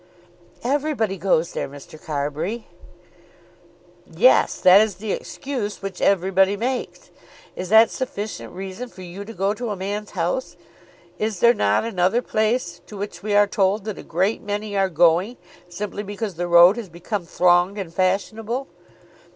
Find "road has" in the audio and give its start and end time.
16.47-16.89